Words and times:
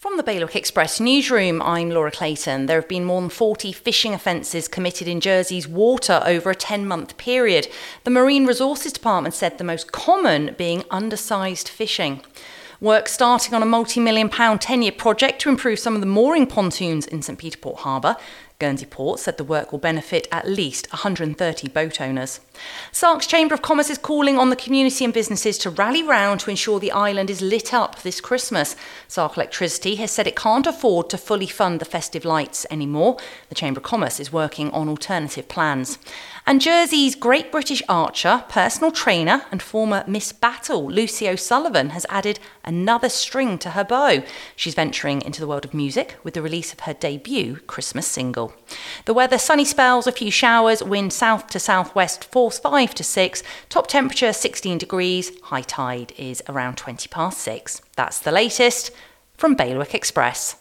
From 0.00 0.16
the 0.16 0.22
Bailiwick 0.22 0.56
Express 0.56 0.98
newsroom, 0.98 1.60
I'm 1.60 1.90
Laura 1.90 2.10
Clayton. 2.10 2.64
There 2.64 2.80
have 2.80 2.88
been 2.88 3.04
more 3.04 3.20
than 3.20 3.28
40 3.28 3.70
fishing 3.70 4.14
offences 4.14 4.66
committed 4.66 5.06
in 5.06 5.20
Jersey's 5.20 5.68
water 5.68 6.22
over 6.24 6.48
a 6.48 6.54
10 6.54 6.86
month 6.86 7.18
period. 7.18 7.68
The 8.04 8.10
Marine 8.10 8.46
Resources 8.46 8.94
Department 8.94 9.34
said 9.34 9.58
the 9.58 9.64
most 9.64 9.92
common 9.92 10.54
being 10.56 10.84
undersized 10.90 11.68
fishing. 11.68 12.22
Work 12.80 13.08
starting 13.08 13.52
on 13.52 13.62
a 13.62 13.66
multi 13.66 14.00
million 14.00 14.30
pound 14.30 14.62
10 14.62 14.80
year 14.80 14.92
project 14.92 15.38
to 15.42 15.50
improve 15.50 15.78
some 15.78 15.96
of 15.96 16.00
the 16.00 16.06
mooring 16.06 16.46
pontoons 16.46 17.06
in 17.06 17.20
St 17.20 17.38
Peter 17.38 17.58
Port 17.58 17.80
Harbour. 17.80 18.16
Guernsey 18.60 18.86
Port 18.86 19.18
said 19.18 19.38
the 19.38 19.44
work 19.44 19.72
will 19.72 19.78
benefit 19.78 20.28
at 20.30 20.46
least 20.46 20.86
130 20.92 21.68
boat 21.68 22.00
owners. 22.00 22.40
Sark's 22.92 23.26
Chamber 23.26 23.54
of 23.54 23.62
Commerce 23.62 23.88
is 23.88 23.96
calling 23.96 24.38
on 24.38 24.50
the 24.50 24.56
community 24.56 25.02
and 25.02 25.14
businesses 25.14 25.56
to 25.58 25.70
rally 25.70 26.02
round 26.02 26.40
to 26.40 26.50
ensure 26.50 26.78
the 26.78 26.92
island 26.92 27.30
is 27.30 27.40
lit 27.40 27.72
up 27.72 28.02
this 28.02 28.20
Christmas. 28.20 28.76
Sark 29.08 29.36
Electricity 29.36 29.96
has 29.96 30.10
said 30.10 30.26
it 30.26 30.36
can't 30.36 30.66
afford 30.66 31.08
to 31.08 31.16
fully 31.16 31.46
fund 31.46 31.80
the 31.80 31.86
festive 31.86 32.26
lights 32.26 32.66
anymore. 32.70 33.16
The 33.48 33.54
Chamber 33.54 33.78
of 33.78 33.84
Commerce 33.84 34.20
is 34.20 34.32
working 34.32 34.70
on 34.72 34.90
alternative 34.90 35.48
plans. 35.48 35.98
And 36.46 36.60
Jersey's 36.60 37.14
Great 37.14 37.50
British 37.50 37.82
archer, 37.88 38.44
personal 38.48 38.92
trainer, 38.92 39.46
and 39.50 39.62
former 39.62 40.04
Miss 40.06 40.32
Battle, 40.32 40.86
Lucy 40.86 41.28
O'Sullivan, 41.28 41.90
has 41.90 42.04
added 42.10 42.38
another 42.62 43.08
string 43.08 43.56
to 43.58 43.70
her 43.70 43.84
bow. 43.84 44.22
She's 44.54 44.74
venturing 44.74 45.22
into 45.22 45.40
the 45.40 45.46
world 45.46 45.64
of 45.64 45.72
music 45.72 46.16
with 46.22 46.34
the 46.34 46.42
release 46.42 46.72
of 46.72 46.80
her 46.80 46.92
debut 46.92 47.56
Christmas 47.66 48.06
single. 48.06 48.49
The 49.10 49.14
weather 49.14 49.38
sunny 49.38 49.64
spells, 49.64 50.06
a 50.06 50.12
few 50.12 50.30
showers, 50.30 50.84
wind 50.84 51.12
south 51.12 51.48
to 51.48 51.58
southwest, 51.58 52.26
force 52.26 52.60
5 52.60 52.94
to 52.94 53.02
6, 53.02 53.42
top 53.68 53.88
temperature 53.88 54.32
16 54.32 54.78
degrees, 54.78 55.36
high 55.40 55.62
tide 55.62 56.12
is 56.16 56.44
around 56.48 56.76
20 56.76 57.08
past 57.08 57.38
6. 57.40 57.82
That's 57.96 58.20
the 58.20 58.30
latest 58.30 58.92
from 59.36 59.56
Bailiwick 59.56 59.96
Express. 59.96 60.54